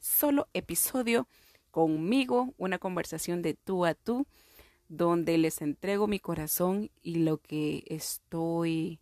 [0.00, 1.28] solo episodio
[1.70, 4.26] conmigo, una conversación de tú a tú,
[4.88, 8.98] donde les entrego mi corazón y lo que estoy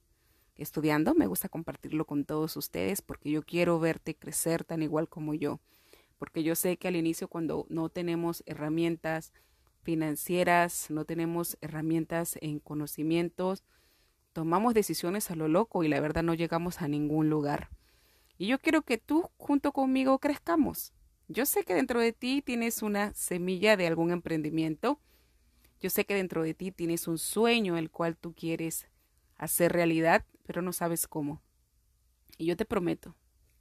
[0.56, 1.14] estudiando.
[1.14, 5.60] Me gusta compartirlo con todos ustedes porque yo quiero verte crecer tan igual como yo.
[6.18, 9.32] Porque yo sé que al inicio cuando no tenemos herramientas
[9.82, 13.62] financieras, no tenemos herramientas en conocimientos,
[14.32, 17.70] tomamos decisiones a lo loco y la verdad no llegamos a ningún lugar.
[18.36, 20.92] Y yo quiero que tú junto conmigo crezcamos.
[21.28, 24.98] Yo sé que dentro de ti tienes una semilla de algún emprendimiento.
[25.78, 28.88] Yo sé que dentro de ti tienes un sueño el cual tú quieres
[29.36, 31.42] hacer realidad, pero no sabes cómo.
[32.38, 33.14] Y yo te prometo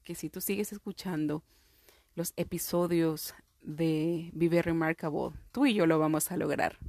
[0.05, 1.44] que si tú sigues escuchando
[2.16, 6.79] los episodios de Vive Remarkable, tú y yo lo vamos a lograr.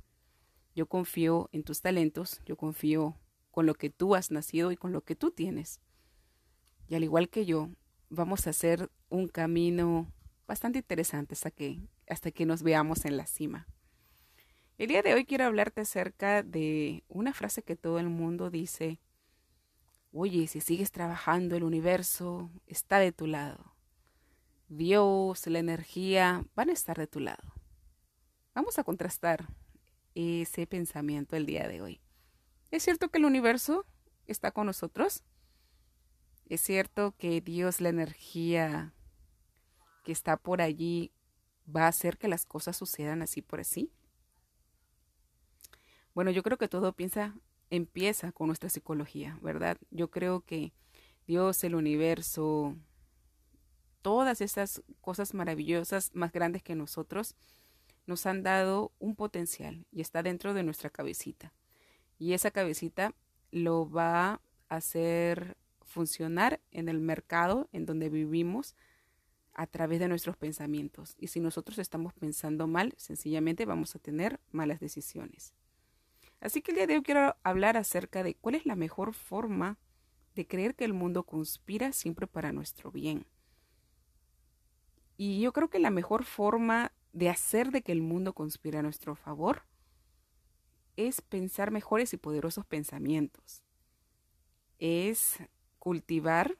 [0.77, 3.17] Yo confío en tus talentos, yo confío
[3.51, 5.81] con lo que tú has nacido y con lo que tú tienes.
[6.89, 7.69] Y al igual que yo,
[8.11, 10.07] vamos a hacer un camino
[10.49, 11.79] bastante interesante hasta que,
[12.09, 13.69] hasta que nos veamos en la cima.
[14.79, 18.99] El día de hoy quiero hablarte acerca de una frase que todo el mundo dice,
[20.11, 23.75] oye, si sigues trabajando, el universo está de tu lado.
[24.69, 27.55] Dios, la energía van a estar de tu lado.
[28.55, 29.49] Vamos a contrastar
[30.15, 32.01] ese pensamiento el día de hoy.
[32.71, 33.85] ¿Es cierto que el universo
[34.27, 35.25] está con nosotros?
[36.49, 38.95] ¿Es cierto que Dios, la energía
[40.09, 41.13] que está por allí,
[41.69, 43.93] va a hacer que las cosas sucedan así por así?
[46.15, 47.35] Bueno, yo creo que todo piensa,
[47.69, 49.77] empieza con nuestra psicología, ¿verdad?
[49.91, 50.73] Yo creo que
[51.27, 52.75] Dios, el universo,
[54.01, 57.37] todas esas cosas maravillosas, más grandes que nosotros,
[58.07, 61.53] nos han dado un potencial y está dentro de nuestra cabecita
[62.19, 63.13] y esa cabecita
[63.51, 64.41] lo va a
[64.71, 68.75] hacer funcionar en el mercado en donde vivimos
[69.59, 71.17] a través de nuestros pensamientos.
[71.19, 75.53] Y si nosotros estamos pensando mal, sencillamente vamos a tener malas decisiones.
[76.41, 79.77] Así que el día de hoy quiero hablar acerca de cuál es la mejor forma
[80.37, 83.27] de creer que el mundo conspira siempre para nuestro bien.
[85.17, 88.83] Y yo creo que la mejor forma de hacer de que el mundo conspire a
[88.83, 89.65] nuestro favor
[90.95, 93.65] es pensar mejores y poderosos pensamientos.
[94.79, 95.39] Es
[95.81, 96.57] cultivar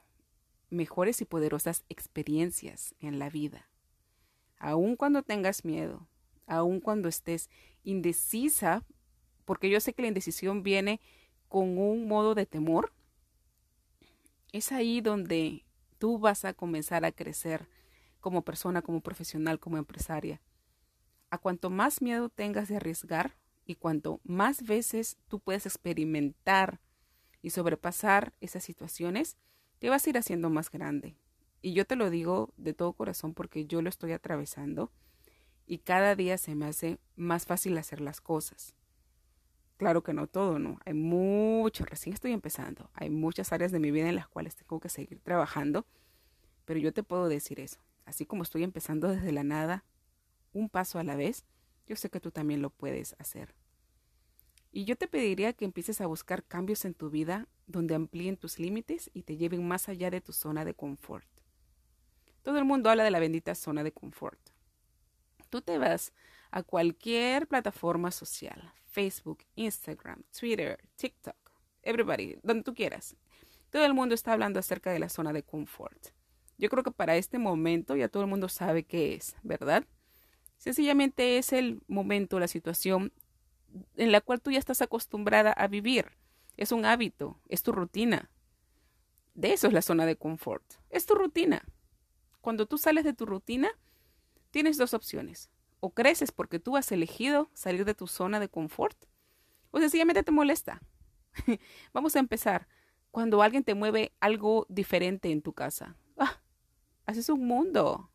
[0.69, 3.69] mejores y poderosas experiencias en la vida.
[4.57, 6.07] Aun cuando tengas miedo,
[6.47, 7.49] aun cuando estés
[7.83, 8.83] indecisa,
[9.45, 10.99] porque yo sé que la indecisión viene
[11.47, 12.91] con un modo de temor,
[14.51, 15.65] es ahí donde
[15.97, 17.67] tú vas a comenzar a crecer
[18.19, 20.41] como persona, como profesional, como empresaria.
[21.29, 23.35] A cuanto más miedo tengas de arriesgar,
[23.69, 26.79] y cuanto más veces tú puedes experimentar
[27.43, 29.37] y sobrepasar esas situaciones,
[29.79, 31.15] te vas a ir haciendo más grande.
[31.61, 34.91] Y yo te lo digo de todo corazón porque yo lo estoy atravesando
[35.65, 38.73] y cada día se me hace más fácil hacer las cosas.
[39.77, 40.79] Claro que no todo, ¿no?
[40.85, 42.89] Hay mucho, recién estoy empezando.
[42.93, 45.85] Hay muchas áreas de mi vida en las cuales tengo que seguir trabajando,
[46.65, 47.79] pero yo te puedo decir eso.
[48.05, 49.85] Así como estoy empezando desde la nada,
[50.53, 51.45] un paso a la vez,
[51.87, 53.53] yo sé que tú también lo puedes hacer.
[54.71, 58.59] Y yo te pediría que empieces a buscar cambios en tu vida donde amplíen tus
[58.59, 61.27] límites y te lleven más allá de tu zona de confort.
[62.43, 64.39] Todo el mundo habla de la bendita zona de confort.
[65.49, 66.13] Tú te vas
[66.51, 71.35] a cualquier plataforma social, Facebook, Instagram, Twitter, TikTok,
[71.81, 73.15] everybody, donde tú quieras.
[73.71, 76.09] Todo el mundo está hablando acerca de la zona de confort.
[76.57, 79.85] Yo creo que para este momento ya todo el mundo sabe qué es, ¿verdad?
[80.57, 83.13] Sencillamente es el momento, la situación
[83.95, 86.11] en la cual tú ya estás acostumbrada a vivir.
[86.57, 88.29] Es un hábito, es tu rutina.
[89.33, 90.63] De eso es la zona de confort.
[90.89, 91.63] Es tu rutina.
[92.41, 93.69] Cuando tú sales de tu rutina,
[94.51, 95.49] tienes dos opciones
[95.79, 98.97] o creces porque tú has elegido salir de tu zona de confort
[99.71, 100.81] o sencillamente te molesta.
[101.93, 102.67] Vamos a empezar.
[103.11, 106.41] Cuando alguien te mueve algo diferente en tu casa, ah,
[107.05, 108.11] haces un mundo.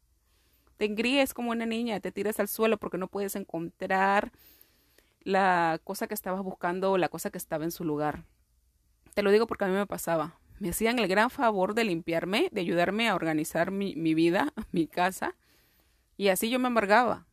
[0.76, 4.32] Te engríes como una niña, te tiras al suelo porque no puedes encontrar
[5.24, 8.24] la cosa que estabas buscando la cosa que estaba en su lugar.
[9.14, 10.38] Te lo digo porque a mí me pasaba.
[10.60, 14.86] Me hacían el gran favor de limpiarme, de ayudarme a organizar mi, mi vida, mi
[14.86, 15.34] casa,
[16.16, 17.26] y así yo me amargaba.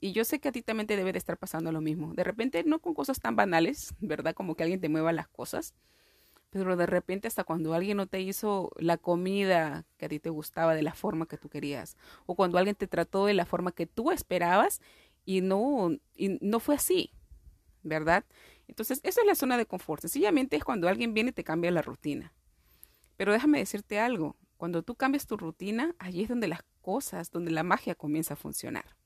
[0.00, 2.14] Y yo sé que a ti también te debe de estar pasando lo mismo.
[2.14, 4.34] De repente, no con cosas tan banales, ¿verdad?
[4.34, 5.74] Como que alguien te mueva las cosas.
[6.50, 10.30] Pero de repente hasta cuando alguien no te hizo la comida que a ti te
[10.30, 11.96] gustaba de la forma que tú querías.
[12.26, 14.80] O cuando alguien te trató de la forma que tú esperabas
[15.28, 17.12] y no, y no fue así,
[17.82, 18.24] ¿verdad?
[18.66, 20.00] Entonces, eso es la zona de confort.
[20.00, 22.32] Sencillamente es cuando alguien viene y te cambia la rutina.
[23.18, 24.36] Pero déjame decirte algo.
[24.56, 28.36] Cuando tú cambias tu rutina, allí es donde las cosas, donde la magia comienza a
[28.38, 28.96] funcionar.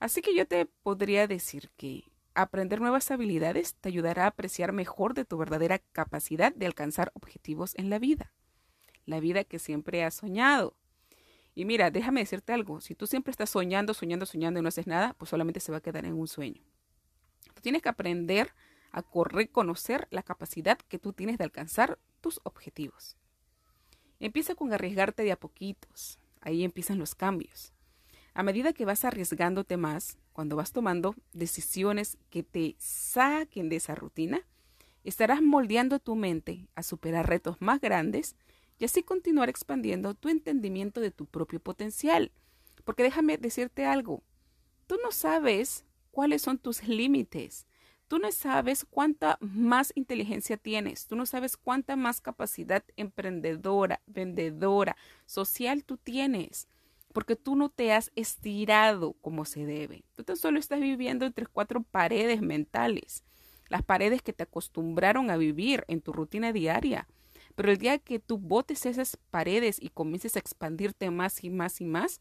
[0.00, 2.04] Así que yo te podría decir que
[2.34, 7.74] aprender nuevas habilidades te ayudará a apreciar mejor de tu verdadera capacidad de alcanzar objetivos
[7.76, 8.34] en la vida,
[9.06, 10.76] la vida que siempre has soñado.
[11.54, 14.86] Y mira, déjame decirte algo, si tú siempre estás soñando, soñando, soñando y no haces
[14.86, 16.62] nada, pues solamente se va a quedar en un sueño.
[17.54, 18.52] Tú tienes que aprender
[18.90, 23.16] a reconocer la capacidad que tú tienes de alcanzar tus objetivos.
[24.20, 26.18] Empieza con arriesgarte de a poquitos.
[26.40, 27.72] Ahí empiezan los cambios.
[28.34, 33.94] A medida que vas arriesgándote más, cuando vas tomando decisiones que te saquen de esa
[33.94, 34.40] rutina,
[35.04, 38.36] estarás moldeando tu mente a superar retos más grandes
[38.78, 42.32] y así continuar expandiendo tu entendimiento de tu propio potencial.
[42.84, 44.22] Porque déjame decirte algo,
[44.86, 47.66] tú no sabes cuáles son tus límites,
[48.08, 54.96] tú no sabes cuánta más inteligencia tienes, tú no sabes cuánta más capacidad emprendedora, vendedora,
[55.26, 56.68] social tú tienes
[57.14, 60.04] porque tú no te has estirado como se debe.
[60.16, 63.22] Tú tan solo estás viviendo entre cuatro paredes mentales,
[63.68, 67.06] las paredes que te acostumbraron a vivir en tu rutina diaria.
[67.54, 71.80] Pero el día que tú botes esas paredes y comiences a expandirte más y más
[71.80, 72.20] y más,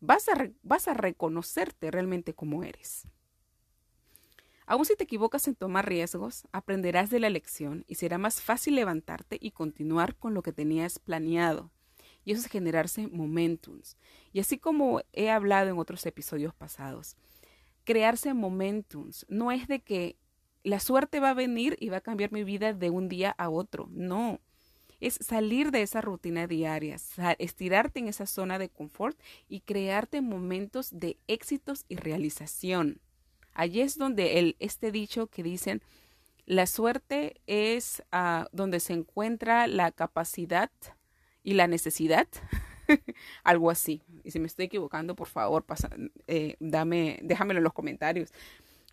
[0.00, 3.06] vas a, vas a reconocerte realmente como eres.
[4.66, 8.76] Aun si te equivocas en tomar riesgos, aprenderás de la lección y será más fácil
[8.76, 11.70] levantarte y continuar con lo que tenías planeado
[12.24, 13.96] y eso es generarse momentums.
[14.32, 17.16] Y así como he hablado en otros episodios pasados,
[17.84, 20.16] crearse momentums no es de que
[20.62, 23.50] la suerte va a venir y va a cambiar mi vida de un día a
[23.50, 24.40] otro, no.
[25.02, 26.96] Es salir de esa rutina diaria,
[27.40, 29.18] estirarte en esa zona de confort
[29.48, 33.00] y crearte momentos de éxitos y realización.
[33.52, 35.82] Allí es donde el, este dicho que dicen,
[36.46, 40.70] la suerte es ah, donde se encuentra la capacidad
[41.42, 42.28] y la necesidad,
[43.42, 44.02] algo así.
[44.22, 45.90] Y si me estoy equivocando, por favor, pasa,
[46.28, 48.32] eh, déjamelo en los comentarios.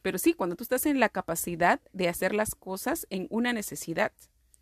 [0.02, 4.12] Pero sí, cuando tú estás en la capacidad de hacer las cosas en una necesidad,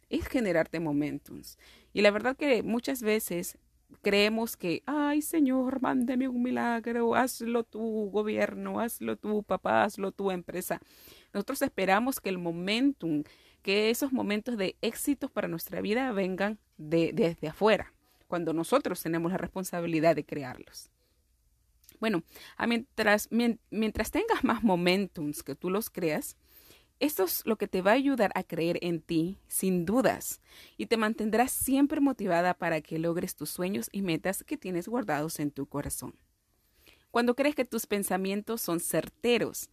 [0.09, 1.57] es generarte momentums.
[1.93, 3.57] Y la verdad que muchas veces
[4.01, 10.31] creemos que, ay Señor, mándeme un milagro, hazlo tú, gobierno, hazlo tú, papá, hazlo tú,
[10.31, 10.81] empresa.
[11.33, 13.23] Nosotros esperamos que el momentum,
[13.61, 17.93] que esos momentos de éxitos para nuestra vida vengan de, desde afuera,
[18.27, 20.89] cuando nosotros tenemos la responsabilidad de crearlos.
[21.99, 22.23] Bueno,
[22.67, 26.37] mientras, mientras tengas más momentums que tú los creas,
[26.99, 30.41] esto es lo que te va a ayudar a creer en ti sin dudas
[30.77, 35.39] y te mantendrás siempre motivada para que logres tus sueños y metas que tienes guardados
[35.39, 36.15] en tu corazón.
[37.11, 39.69] Cuando crees que tus pensamientos son certeros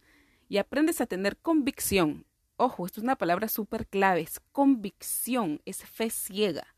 [0.49, 2.25] y aprendes a tener convicción,
[2.57, 6.75] ojo, esto es una palabra súper clave, es convicción, es fe ciega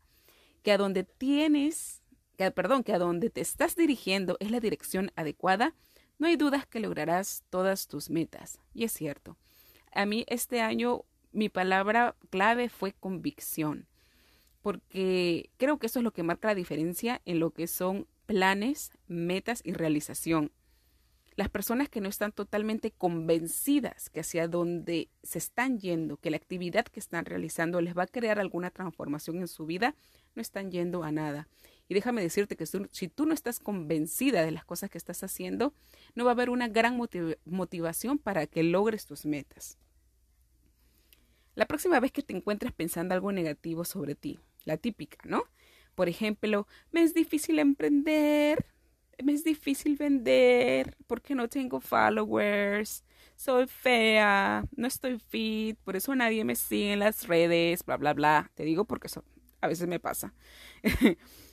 [0.62, 2.02] que a donde tienes,
[2.36, 5.74] que, perdón, que a donde te estás dirigiendo es la dirección adecuada,
[6.18, 8.60] no hay dudas que lograrás todas tus metas.
[8.74, 9.36] Y es cierto.
[9.92, 13.86] A mí este año mi palabra clave fue convicción,
[14.62, 18.92] porque creo que eso es lo que marca la diferencia en lo que son planes,
[19.06, 20.52] metas y realización.
[21.36, 26.36] Las personas que no están totalmente convencidas que hacia donde se están yendo, que la
[26.36, 29.94] actividad que están realizando les va a crear alguna transformación en su vida,
[30.34, 31.46] no están yendo a nada.
[31.88, 35.72] Y déjame decirte que si tú no estás convencida de las cosas que estás haciendo,
[36.14, 37.00] no va a haber una gran
[37.44, 39.78] motivación para que logres tus metas.
[41.54, 45.44] La próxima vez que te encuentres pensando algo negativo sobre ti, la típica, ¿no?
[45.94, 48.66] Por ejemplo, me es difícil emprender,
[49.24, 53.02] me es difícil vender porque no tengo followers,
[53.34, 58.14] soy fea, no estoy fit, por eso nadie me sigue en las redes, bla, bla,
[58.14, 58.50] bla.
[58.54, 59.24] Te digo porque eso
[59.60, 60.34] a veces me pasa.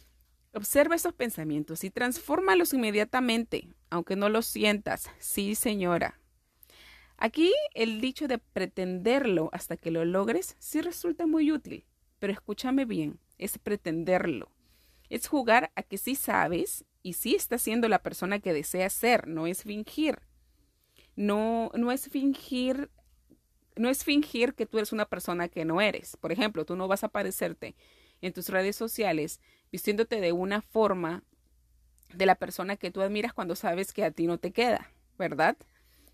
[0.56, 5.10] Observa esos pensamientos y transfórmalos inmediatamente, aunque no los sientas.
[5.20, 6.22] Sí, señora.
[7.18, 11.84] Aquí el dicho de pretenderlo hasta que lo logres sí resulta muy útil,
[12.20, 14.50] pero escúchame bien, es pretenderlo.
[15.10, 19.28] Es jugar a que sí sabes y sí estás siendo la persona que deseas ser,
[19.28, 20.22] no es fingir.
[21.18, 22.90] No, no es fingir,
[23.76, 26.16] no es fingir que tú eres una persona que no eres.
[26.16, 27.76] Por ejemplo, tú no vas a aparecerte
[28.22, 29.42] en tus redes sociales
[29.76, 31.22] vistiéndote de una forma
[32.14, 35.58] de la persona que tú admiras cuando sabes que a ti no te queda, ¿verdad?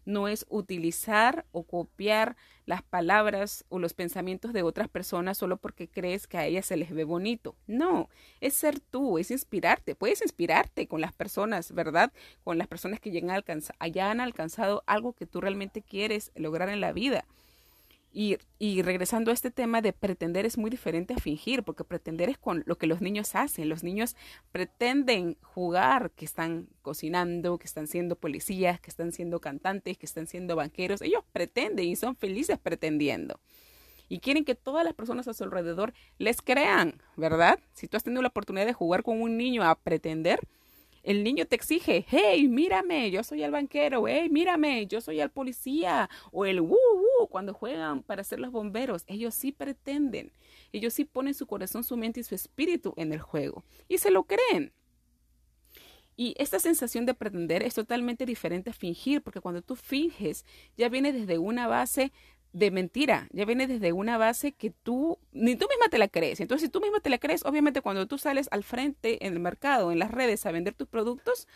[0.03, 5.87] no es utilizar o copiar las palabras o los pensamientos de otras personas solo porque
[5.87, 7.55] crees que a ellas se les ve bonito.
[7.67, 9.93] No, es ser tú, es inspirarte.
[9.93, 12.11] Puedes inspirarte con las personas, ¿verdad?
[12.43, 16.93] Con las personas que ya han alcanzado algo que tú realmente quieres lograr en la
[16.93, 17.25] vida.
[18.13, 22.29] Y, y, regresando a este tema de pretender es muy diferente a fingir, porque pretender
[22.29, 23.69] es con lo que los niños hacen.
[23.69, 24.17] Los niños
[24.51, 30.27] pretenden jugar que están cocinando, que están siendo policías, que están siendo cantantes, que están
[30.27, 31.01] siendo banqueros.
[31.01, 33.39] Ellos pretenden y son felices pretendiendo.
[34.09, 37.59] Y quieren que todas las personas a su alrededor les crean, ¿verdad?
[37.71, 40.41] Si tú has tenido la oportunidad de jugar con un niño a pretender,
[41.03, 45.29] el niño te exige, hey, mírame, yo soy el banquero, hey, mírame, yo soy el
[45.29, 49.03] policía, o el woo, cuando juegan para ser los bomberos.
[49.07, 50.31] Ellos sí pretenden,
[50.71, 54.11] ellos sí ponen su corazón, su mente y su espíritu en el juego, y se
[54.11, 54.73] lo creen.
[56.17, 60.45] Y esta sensación de pretender es totalmente diferente a fingir, porque cuando tú finges,
[60.77, 62.11] ya viene desde una base
[62.53, 66.39] de mentira, ya viene desde una base que tú ni tú misma te la crees.
[66.39, 69.39] Entonces, si tú misma te la crees, obviamente cuando tú sales al frente en el
[69.39, 71.47] mercado, en las redes a vender tus productos,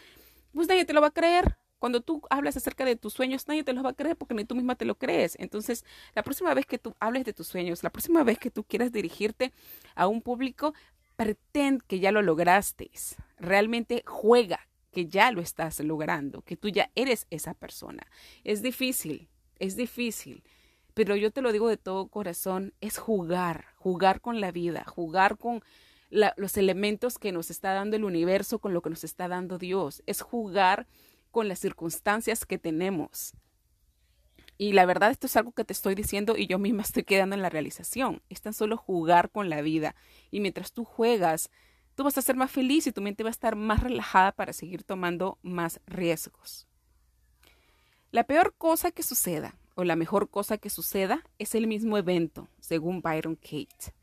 [0.54, 1.58] pues nadie te lo va a creer.
[1.80, 4.46] Cuando tú hablas acerca de tus sueños, nadie te los va a creer porque ni
[4.46, 5.36] tú misma te lo crees.
[5.40, 5.84] Entonces,
[6.14, 8.92] la próxima vez que tú hables de tus sueños, la próxima vez que tú quieras
[8.92, 9.52] dirigirte
[9.96, 10.74] a un público,
[11.18, 12.90] pretend que ya lo lograste.
[13.38, 18.08] Realmente juega que ya lo estás logrando, que tú ya eres esa persona.
[18.46, 19.28] Es difícil,
[19.60, 20.42] es difícil
[20.96, 25.38] pero yo te lo digo de todo corazón, es jugar, jugar con la vida, jugar
[25.38, 25.62] con
[26.10, 30.02] los elementos que nos está dando el universo, con lo que nos está dando Dios,
[30.06, 30.88] es jugar
[31.32, 33.34] con las circunstancias que tenemos.
[34.58, 37.36] Y la verdad, esto es algo que te estoy diciendo y yo misma estoy quedando
[37.36, 38.22] en la realización.
[38.30, 39.96] Es tan solo jugar con la vida.
[40.32, 41.52] Y mientras tú juegas,
[41.96, 44.54] tú vas a ser más feliz y tu mente va a estar más relajada para
[44.54, 46.70] seguir tomando más riesgos.
[48.12, 52.48] La peor cosa que suceda o la mejor cosa que suceda es el mismo evento,
[52.60, 53.94] según Byron Kate.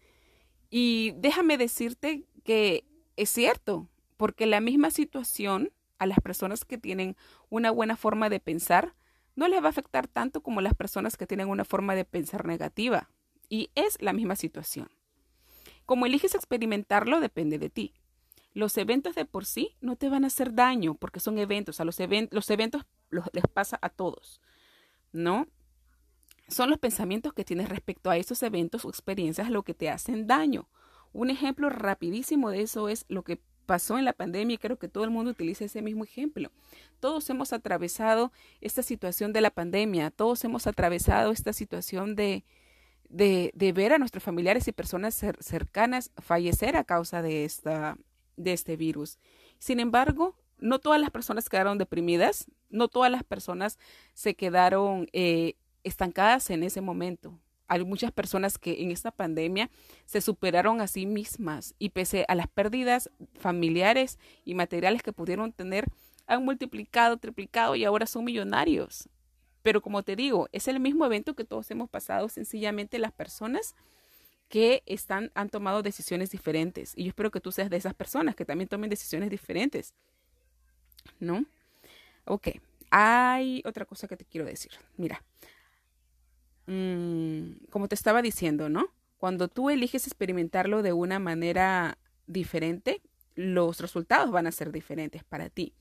[0.70, 2.84] Y déjame decirte que
[3.16, 7.16] es cierto, porque la misma situación a las personas que tienen
[7.48, 8.94] una buena forma de pensar
[9.34, 12.44] no les va a afectar tanto como las personas que tienen una forma de pensar
[12.44, 13.10] negativa.
[13.48, 14.90] Y es la misma situación.
[15.86, 17.94] Como eliges experimentarlo depende de ti.
[18.54, 21.80] Los eventos de por sí no te van a hacer daño porque son eventos.
[21.80, 21.98] A los,
[22.30, 24.40] los eventos les pasa a todos,
[25.12, 25.46] ¿no?
[26.48, 30.26] Son los pensamientos que tienes respecto a esos eventos o experiencias lo que te hacen
[30.26, 30.68] daño.
[31.12, 34.88] Un ejemplo rapidísimo de eso es lo que pasó en la pandemia y creo que
[34.88, 36.50] todo el mundo utiliza ese mismo ejemplo.
[37.00, 42.44] Todos hemos atravesado esta situación de la pandemia, todos hemos atravesado esta situación de,
[43.08, 47.96] de, ver a nuestros familiares y personas cercanas fallecer a causa de, esta,
[48.36, 49.18] de este virus.
[49.58, 53.78] Sin embargo, no todas las personas quedaron deprimidas, no todas las personas
[54.14, 57.38] se quedaron eh, estancadas en ese momento.
[57.68, 59.70] Hay muchas personas que en esta pandemia
[60.04, 65.52] se superaron a sí mismas y pese a las pérdidas familiares y materiales que pudieron
[65.52, 65.86] tener,
[66.26, 69.08] han multiplicado, triplicado y ahora son millonarios.
[69.62, 73.74] Pero como te digo, es el mismo evento que todos hemos pasado, sencillamente las personas
[74.48, 76.92] que están, han tomado decisiones diferentes.
[76.94, 79.94] Y yo espero que tú seas de esas personas que también tomen decisiones diferentes.
[81.20, 81.46] ¿No?
[82.26, 82.48] Ok.
[82.90, 84.72] Hay otra cosa que te quiero decir.
[84.98, 85.24] Mira,
[86.66, 88.88] mm, como te estaba diciendo, ¿no?
[89.18, 93.02] Cuando tú eliges experimentarlo de una manera diferente,
[93.34, 95.74] los resultados van a ser diferentes para ti.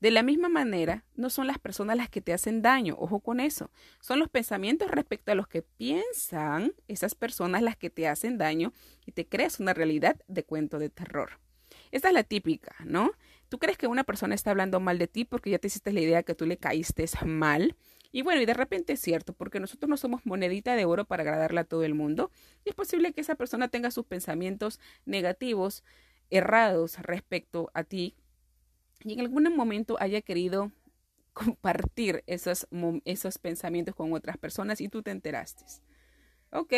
[0.00, 3.40] De la misma manera, no son las personas las que te hacen daño, ojo con
[3.40, 8.36] eso, son los pensamientos respecto a los que piensan esas personas las que te hacen
[8.36, 8.72] daño
[9.06, 11.38] y te creas una realidad de cuento de terror.
[11.90, 13.12] Esta es la típica, ¿no?
[13.48, 16.00] Tú crees que una persona está hablando mal de ti porque ya te hiciste la
[16.00, 17.76] idea que tú le caíste mal.
[18.14, 21.24] Y bueno, y de repente es cierto, porque nosotros no somos monedita de oro para
[21.24, 22.30] agradarle a todo el mundo.
[22.64, 25.82] Y es posible que esa persona tenga sus pensamientos negativos,
[26.30, 28.14] errados respecto a ti
[29.02, 30.70] y en algún momento haya querido
[31.32, 32.68] compartir esos,
[33.04, 35.64] esos pensamientos con otras personas y tú te enteraste.
[36.52, 36.72] Ok,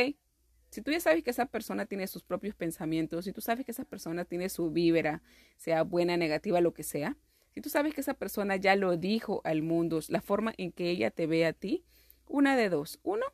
[0.70, 3.72] si tú ya sabes que esa persona tiene sus propios pensamientos, si tú sabes que
[3.72, 5.22] esa persona tiene su vibra,
[5.58, 7.14] sea buena, negativa, lo que sea,
[7.56, 10.90] si tú sabes que esa persona ya lo dijo al mundo, la forma en que
[10.90, 11.86] ella te ve a ti,
[12.28, 13.00] una de dos.
[13.02, 13.24] Uno,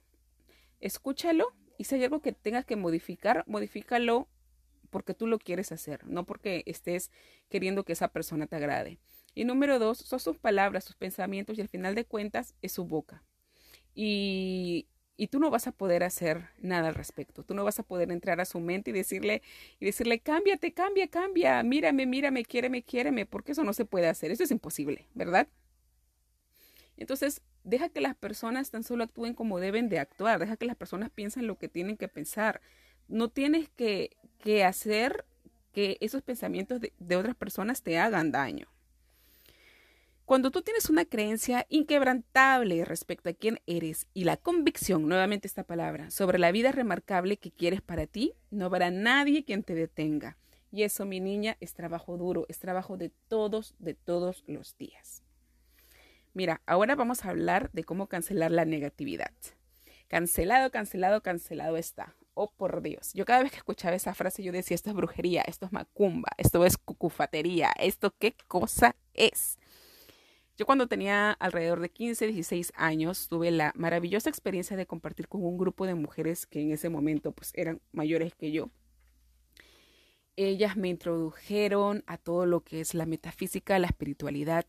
[0.79, 4.29] escúchalo y si hay algo que tengas que modificar, modifícalo
[4.91, 7.11] porque tú lo quieres hacer, no porque estés
[7.49, 9.01] queriendo que esa persona te agrade.
[9.35, 12.85] Y número dos, son sus palabras, sus pensamientos y al final de cuentas es su
[12.85, 13.25] boca.
[13.93, 17.43] Y, y tú no vas a poder hacer nada al respecto.
[17.45, 19.43] Tú no vas a poder entrar a su mente y decirle,
[19.79, 24.31] y decirle, cámbiate, cambia, cambia, mírame, mírame, quiéreme, quiéreme, porque eso no se puede hacer.
[24.31, 25.49] Eso es imposible, ¿verdad?
[26.97, 30.77] Entonces, deja que las personas tan solo actúen como deben de actuar, deja que las
[30.77, 32.61] personas piensen lo que tienen que pensar.
[33.09, 35.25] No tienes que, que hacer
[35.73, 38.69] que esos pensamientos de, otras personas te hagan daño.
[40.25, 45.65] Cuando tú tienes una creencia inquebrantable respecto a quién eres y la convicción, nuevamente esta
[45.65, 50.39] palabra, sobre la vida remarcable que quieres para ti, no habrá nadie quien te detenga.
[50.71, 55.23] Y eso, mi niña, es trabajo duro, es trabajo de todos, de todos los días.
[56.35, 59.33] Mira, ahora vamos a hablar de cómo cancelar la negatividad.
[60.09, 63.13] Cancelado, cancelado, cancelado está oh por Dios.
[63.13, 66.31] Yo cada vez que escuchaba esa frase yo decía, esto es brujería, esto es macumba,
[66.39, 69.59] esto es cucufatería, esto qué cosa es.
[70.57, 75.45] Yo cuando tenía alrededor de 15, 16 años tuve la maravillosa experiencia de compartir con
[75.45, 78.71] un grupo de mujeres que en ese momento pues eran mayores que yo.
[80.37, 84.67] Ellas me introdujeron a todo lo que es la metafísica, la espiritualidad,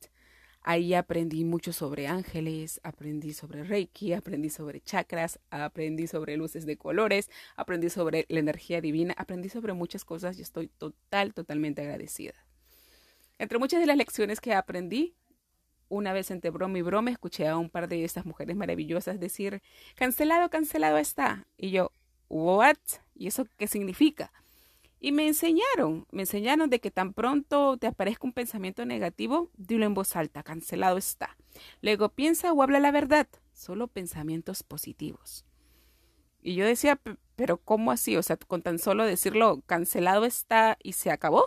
[0.65, 6.78] Ahí aprendí mucho sobre ángeles, aprendí sobre Reiki, aprendí sobre chakras, aprendí sobre luces de
[6.78, 12.34] colores, aprendí sobre la energía divina, aprendí sobre muchas cosas y estoy total, totalmente agradecida.
[13.39, 15.17] Entre muchas de las lecciones que aprendí,
[15.93, 19.62] una vez entre broma y broma escuché a un par de estas mujeres maravillosas decir,
[19.95, 21.45] cancelado, cancelado está.
[21.56, 21.91] Y yo,
[22.29, 22.77] ¿what?
[23.13, 24.34] ¿Y eso qué significa?
[24.99, 29.86] Y me enseñaron, me enseñaron de que tan pronto te aparezca un pensamiento negativo, dilo
[29.86, 31.38] en voz alta, cancelado está.
[31.82, 35.45] Luego piensa o habla la verdad, solo pensamientos positivos.
[36.41, 36.99] Y yo decía,
[37.36, 38.17] pero ¿cómo así?
[38.17, 41.45] O sea, con tan solo decirlo, cancelado está y se acabó.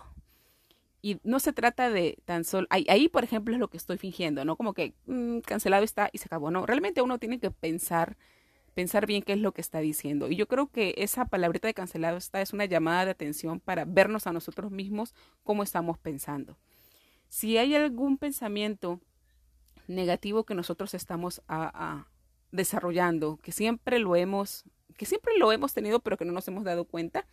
[1.03, 4.45] Y no se trata de tan solo, ahí, por ejemplo es lo que estoy fingiendo,
[4.45, 4.57] ¿no?
[4.57, 6.51] Como que mm, cancelado está y se acabó.
[6.51, 8.17] No, realmente uno tiene que pensar
[8.77, 10.29] pensar bien qué es lo que está diciendo.
[10.29, 13.87] Y yo creo que esa palabrita de cancelado está es una llamada de atención para
[13.87, 16.59] vernos a nosotros mismos cómo estamos pensando.
[17.31, 19.01] Si hay algún pensamiento
[19.89, 21.41] negativo que nosotros estamos
[22.53, 24.65] desarrollando, que siempre lo hemos,
[24.99, 27.27] que siempre lo hemos tenido, pero que no nos hemos dado cuenta,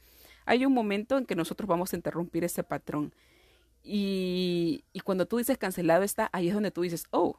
[0.45, 3.13] hay un momento en que nosotros vamos a interrumpir ese patrón.
[3.83, 7.37] Y, cuando tú dices cancelado está, ahí es donde tú dices, oh,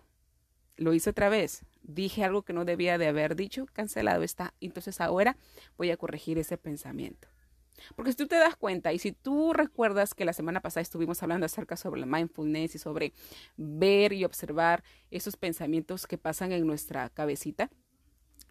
[0.76, 4.54] lo hice otra vez, dije algo que no debía de haber dicho, cancelado está.
[4.60, 5.36] Entonces ahora
[5.78, 7.28] voy a corregir ese pensamiento.
[7.96, 11.22] Porque si tú te das cuenta y si tú recuerdas que la semana pasada estuvimos
[11.22, 13.12] hablando acerca sobre la mindfulness y sobre
[13.56, 17.70] ver y observar esos pensamientos que pasan en nuestra cabecita,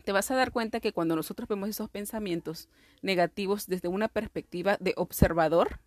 [0.03, 2.67] te vas a dar cuenta que cuando nosotros vemos esos pensamientos
[3.01, 5.79] negativos desde una perspectiva de observador,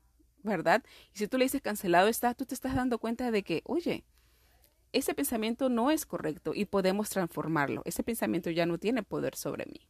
[0.46, 0.82] ¿verdad?
[1.14, 4.04] Y si tú le dices cancelado está, tú te estás dando cuenta de que, oye,
[4.92, 7.82] ese pensamiento no es correcto y podemos transformarlo.
[7.84, 9.80] Ese pensamiento ya no tiene poder sobre mí.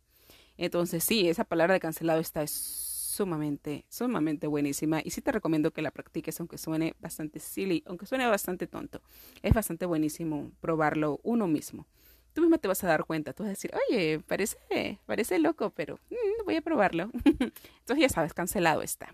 [0.57, 5.83] Entonces, sí, esa palabra de cancelado está sumamente, sumamente buenísima y sí te recomiendo que
[5.83, 9.01] la practiques aunque suene bastante silly, aunque suene bastante tonto.
[9.43, 11.87] Es bastante buenísimo probarlo uno mismo.
[12.33, 15.71] Tú mismo te vas a dar cuenta, tú vas a decir, oye, parece, parece loco,
[15.71, 17.11] pero mm, voy a probarlo.
[17.25, 19.09] Entonces ya sabes, cancelado está.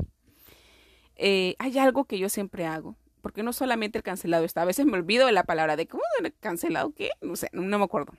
[1.16, 4.84] Eh, hay algo que yo siempre hago porque no solamente el cancelado está, a veces
[4.84, 6.02] me olvido de la palabra de cómo
[6.40, 8.12] cancelado qué, no sé, no, me acuerdo.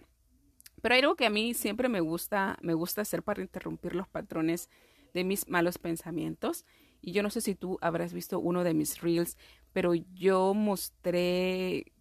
[0.82, 4.08] Pero hay algo que a mí siempre me gusta, me gusta hacer para interrumpir los
[4.08, 4.70] patrones
[5.14, 6.66] de mis malos pensamientos.
[7.02, 9.38] Y yo no sé si tú habrás visto uno de mis reels,
[9.74, 11.92] pero yo mostré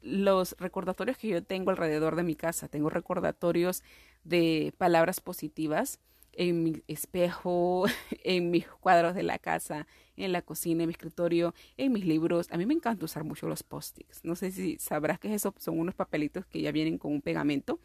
[0.00, 2.68] los recordatorios que yo tengo alrededor de mi casa.
[2.68, 3.82] Tengo recordatorios
[4.24, 6.00] de palabras positivas
[6.36, 7.86] en mi espejo,
[8.24, 12.48] en mis cuadros de la casa, en la cocina, en mi escritorio, en mis libros.
[12.50, 14.24] A mí me encanta usar mucho los post-its.
[14.24, 17.80] No sé si sabrás que eso son unos papelitos que ya vienen con un pegamento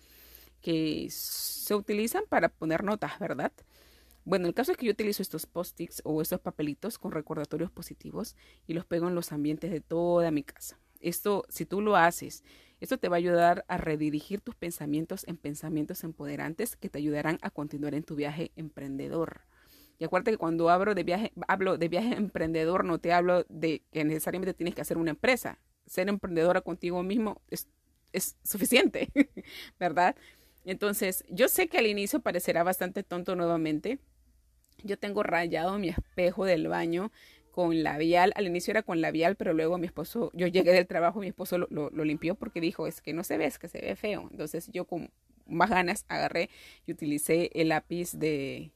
[0.61, 3.51] que se utilizan para poner notas, ¿verdad?
[4.25, 8.35] Bueno, el caso es que yo utilizo estos post-its o estos papelitos con recordatorios positivos
[8.67, 10.77] y los pego en los ambientes de toda mi casa.
[10.99, 12.43] Esto, si tú lo haces,
[12.79, 17.37] esto te va a ayudar a redirigir tus pensamientos en pensamientos empoderantes que te ayudarán
[17.41, 19.41] a continuar en tu viaje emprendedor.
[19.99, 23.83] Y acuérdate que cuando hablo de viaje, hablo de viaje emprendedor, no te hablo de
[23.91, 25.59] que necesariamente tienes que hacer una empresa.
[25.85, 27.67] Ser emprendedora contigo mismo es,
[28.13, 29.09] es suficiente,
[29.79, 30.15] ¿verdad?
[30.63, 33.99] Entonces, yo sé que al inicio parecerá bastante tonto nuevamente.
[34.83, 37.11] Yo tengo rayado mi espejo del baño
[37.51, 38.33] con labial.
[38.35, 41.57] Al inicio era con labial, pero luego mi esposo, yo llegué del trabajo, mi esposo
[41.57, 44.27] lo, lo, limpió porque dijo, es que no se ve, es que se ve feo.
[44.31, 45.09] Entonces yo con
[45.47, 46.49] más ganas agarré
[46.85, 48.71] y utilicé el lápiz de,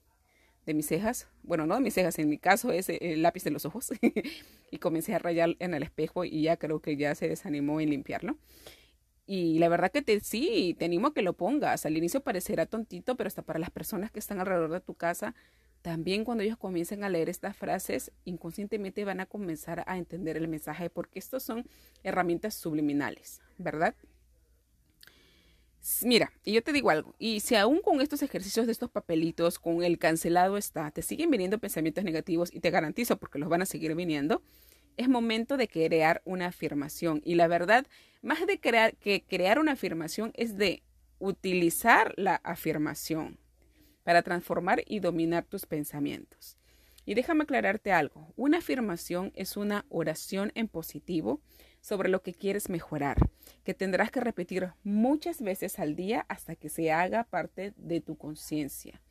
[0.65, 1.27] de mis cejas.
[1.43, 3.91] Bueno, no de mis cejas, en mi caso es el lápiz de los ojos.
[4.71, 7.89] y comencé a rayar en el espejo y ya creo que ya se desanimó en
[7.89, 8.37] limpiarlo.
[9.25, 11.85] Y la verdad que te, sí, te animo a que lo pongas.
[11.85, 15.33] Al inicio parecerá tontito, pero hasta para las personas que están alrededor de tu casa,
[15.83, 20.47] también cuando ellos comiencen a leer estas frases, inconscientemente van a comenzar a entender el
[20.47, 21.67] mensaje, porque estos son
[22.03, 23.93] herramientas subliminales, ¿verdad?
[26.01, 29.59] Mira, y yo te digo algo, y si aún con estos ejercicios de estos papelitos,
[29.59, 33.61] con el cancelado está, te siguen viniendo pensamientos negativos y te garantizo porque los van
[33.61, 34.41] a seguir viniendo,
[34.95, 37.21] es momento de crear una afirmación.
[37.25, 37.85] Y la verdad,
[38.21, 40.81] más de crear que crear una afirmación es de
[41.19, 43.42] utilizar la afirmación
[44.03, 46.57] para transformar y dominar tus pensamientos.
[47.05, 48.33] Y déjame aclararte algo.
[48.35, 51.41] Una afirmación es una oración en positivo
[51.81, 53.17] sobre lo que quieres mejorar,
[53.65, 58.17] que tendrás que repetir muchas veces al día hasta que se haga parte de tu
[58.17, 59.01] conciencia.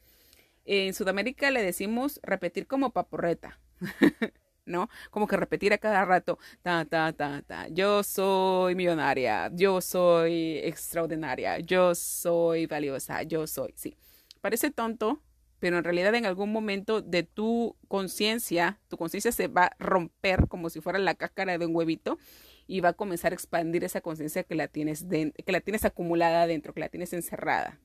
[0.64, 3.58] En Sudamérica le decimos repetir como paporreta.
[4.64, 4.88] ¿no?
[5.10, 10.58] Como que repetir a cada rato, ta, ta, ta, ta, yo soy millonaria, yo soy
[10.58, 13.96] extraordinaria, yo soy valiosa, yo soy, sí.
[14.42, 15.22] Parece tonto,
[15.60, 20.48] pero en realidad en algún momento de tu conciencia, tu conciencia se va a romper
[20.48, 22.18] como si fuera la cáscara de un huevito
[22.66, 26.48] y va a comenzar a expandir esa conciencia que la tienes que la tienes acumulada
[26.48, 27.78] dentro, que la tienes encerrada.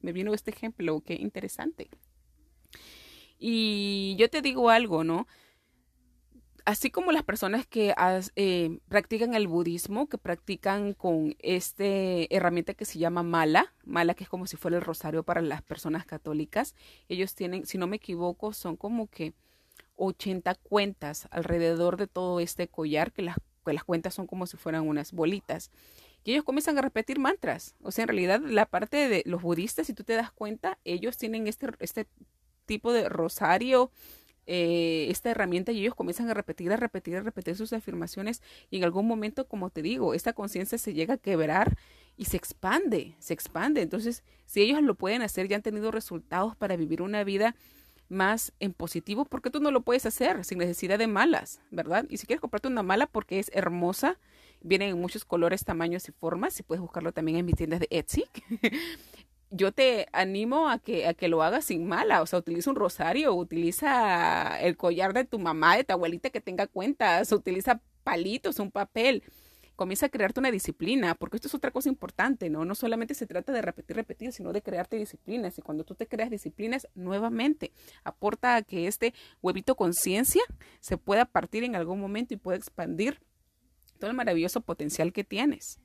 [0.00, 1.90] me vino este ejemplo, qué interesante.
[3.38, 5.28] Y yo te digo algo, ¿no?
[6.68, 7.94] Así como las personas que
[8.36, 14.24] eh, practican el budismo, que practican con esta herramienta que se llama mala, mala que
[14.24, 16.74] es como si fuera el rosario para las personas católicas,
[17.08, 19.32] ellos tienen, si no me equivoco, son como que
[19.96, 24.58] 80 cuentas alrededor de todo este collar, que las, que las cuentas son como si
[24.58, 25.70] fueran unas bolitas.
[26.22, 27.76] Y ellos comienzan a repetir mantras.
[27.80, 31.16] O sea, en realidad la parte de los budistas, si tú te das cuenta, ellos
[31.16, 32.06] tienen este, este
[32.66, 33.90] tipo de rosario
[34.50, 38.78] eh, esta herramienta y ellos comienzan a repetir, a repetir, a repetir sus afirmaciones y
[38.78, 41.76] en algún momento, como te digo, esta conciencia se llega a quebrar
[42.16, 43.82] y se expande, se expande.
[43.82, 47.54] Entonces, si ellos lo pueden hacer, ya han tenido resultados para vivir una vida
[48.08, 52.06] más en positivo, porque tú no lo puedes hacer sin necesidad de malas, ¿verdad?
[52.08, 54.18] Y si quieres comprarte una mala porque es hermosa,
[54.62, 57.88] vienen en muchos colores, tamaños y formas, y puedes buscarlo también en mis tiendas de
[57.90, 58.24] Etsy.
[59.50, 62.76] yo te animo a que, a que lo hagas sin mala, o sea, utiliza un
[62.76, 68.58] rosario, utiliza el collar de tu mamá, de tu abuelita que tenga cuentas, utiliza palitos,
[68.58, 69.22] un papel.
[69.76, 72.64] Comienza a crearte una disciplina, porque esto es otra cosa importante, ¿no?
[72.64, 75.56] No solamente se trata de repetir, repetir, sino de crearte disciplinas.
[75.56, 80.42] Y cuando tú te creas disciplinas, nuevamente aporta a que este huevito conciencia
[80.80, 83.20] se pueda partir en algún momento y pueda expandir
[83.98, 85.78] todo el maravilloso potencial que tienes.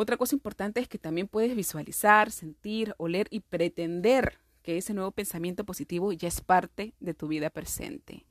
[0.00, 5.10] Otra cosa importante es que también puedes visualizar, sentir, oler y pretender que ese nuevo
[5.10, 8.24] pensamiento positivo ya es parte de tu vida presente.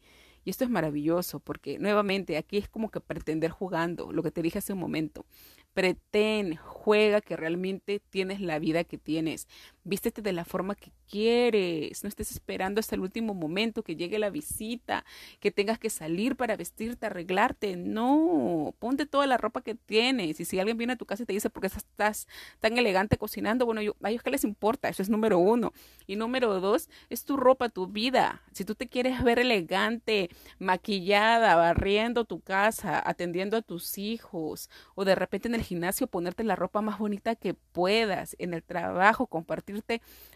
[0.45, 4.41] Y esto es maravilloso porque nuevamente aquí es como que pretender jugando, lo que te
[4.41, 5.25] dije hace un momento.
[5.73, 9.49] Pretén, juega que realmente tienes la vida que tienes.
[9.87, 12.03] Vístete de la forma que quieres.
[12.03, 15.05] No estés esperando hasta el último momento que llegue la visita,
[15.39, 17.77] que tengas que salir para vestirte, arreglarte.
[17.77, 20.41] No, ponte toda la ropa que tienes.
[20.41, 22.27] Y si alguien viene a tu casa y te dice, ¿por qué estás
[22.59, 23.65] tan elegante cocinando?
[23.65, 24.89] Bueno, yo, a ellos qué les importa.
[24.89, 25.71] Eso es número uno.
[26.05, 28.41] Y número dos, es tu ropa, tu vida.
[28.51, 35.05] Si tú te quieres ver elegante, maquillada, barriendo tu casa, atendiendo a tus hijos, o
[35.05, 39.27] de repente en el gimnasio ponerte la ropa más bonita que puedas, en el trabajo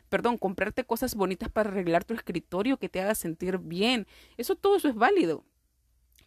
[0.09, 4.07] perdón, comprarte cosas bonitas para arreglar tu escritorio que te haga sentir bien.
[4.37, 5.43] Eso todo eso es válido.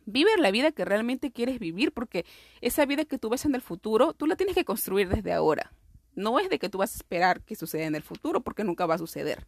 [0.07, 2.27] Vive la vida que realmente quieres vivir porque
[2.61, 5.73] esa vida que tú ves en el futuro, tú la tienes que construir desde ahora.
[6.15, 8.87] No es de que tú vas a esperar que suceda en el futuro, porque nunca
[8.87, 9.47] va a suceder.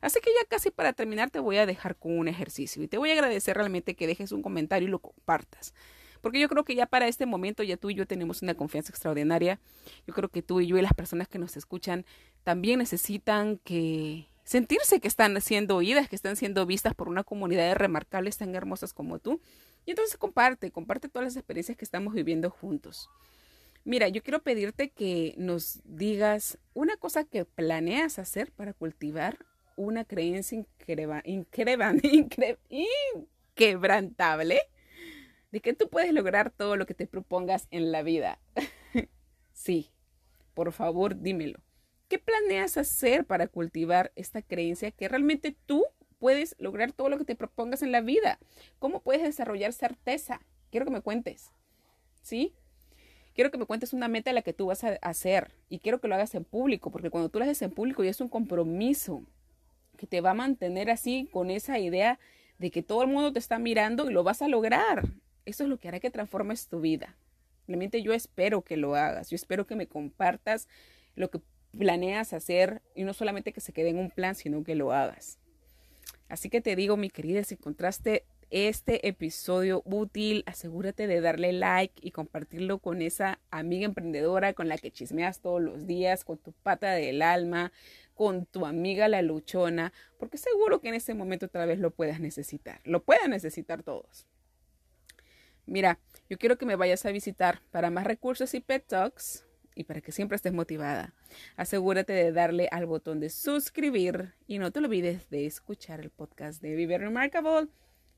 [0.00, 2.98] Así que ya casi para terminar te voy a dejar con un ejercicio y te
[2.98, 5.74] voy a agradecer realmente que dejes un comentario y lo compartas.
[6.20, 8.90] Porque yo creo que ya para este momento ya tú y yo tenemos una confianza
[8.90, 9.60] extraordinaria.
[10.06, 12.04] Yo creo que tú y yo y las personas que nos escuchan
[12.44, 17.68] también necesitan que sentirse que están siendo oídas, que están siendo vistas por una comunidad
[17.68, 19.40] de remarcables tan hermosas como tú.
[19.84, 23.10] Y entonces comparte, comparte todas las experiencias que estamos viviendo juntos.
[23.84, 29.38] Mira, yo quiero pedirte que nos digas una cosa que planeas hacer para cultivar
[29.76, 30.64] una creencia
[33.54, 34.60] inquebrantable
[35.50, 38.38] de que tú puedes lograr todo lo que te propongas en la vida.
[39.52, 39.90] sí,
[40.54, 41.60] por favor, dímelo.
[42.08, 45.84] ¿Qué planeas hacer para cultivar esta creencia que realmente tú
[46.18, 48.38] puedes lograr todo lo que te propongas en la vida?
[48.78, 50.40] ¿Cómo puedes desarrollar certeza?
[50.70, 51.52] Quiero que me cuentes.
[52.22, 52.54] ¿Sí?
[53.34, 56.00] Quiero que me cuentes una meta a la que tú vas a hacer y quiero
[56.00, 58.28] que lo hagas en público, porque cuando tú lo haces en público ya es un
[58.28, 59.22] compromiso
[59.98, 62.18] que te va a mantener así con esa idea
[62.58, 65.04] de que todo el mundo te está mirando y lo vas a lograr.
[65.44, 67.16] Eso es lo que hará que transformes tu vida.
[67.66, 69.28] Realmente yo espero que lo hagas.
[69.28, 70.68] Yo espero que me compartas
[71.14, 71.40] lo que
[71.76, 75.38] planeas hacer y no solamente que se quede en un plan, sino que lo hagas.
[76.28, 81.94] Así que te digo, mi querida, si encontraste este episodio útil, asegúrate de darle like
[82.02, 86.52] y compartirlo con esa amiga emprendedora con la que chismeas todos los días, con tu
[86.52, 87.72] pata del alma,
[88.14, 92.20] con tu amiga la luchona, porque seguro que en ese momento otra vez lo puedas
[92.20, 92.80] necesitar.
[92.84, 94.26] Lo puedan necesitar todos.
[95.66, 95.98] Mira,
[96.30, 99.44] yo quiero que me vayas a visitar para más recursos y pet talks
[99.78, 101.14] y para que siempre estés motivada.
[101.56, 106.60] Asegúrate de darle al botón de suscribir y no te olvides de escuchar el podcast
[106.60, 107.68] de Vive Remarkable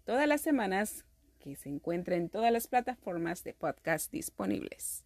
[0.05, 1.05] todas las semanas
[1.39, 5.05] que se encuentra en todas las plataformas de podcast disponibles.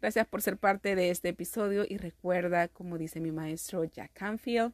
[0.00, 4.72] Gracias por ser parte de este episodio y recuerda, como dice mi maestro Jack Canfield,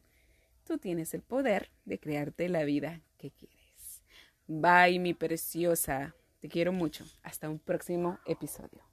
[0.63, 4.03] tú tienes el poder de crearte la vida que quieres.
[4.47, 6.15] Bye, mi preciosa.
[6.39, 7.05] Te quiero mucho.
[7.21, 8.92] Hasta un próximo episodio.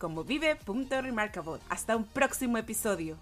[0.01, 1.61] como vive.remarkable.
[1.69, 3.17] Hasta un próximo episodio.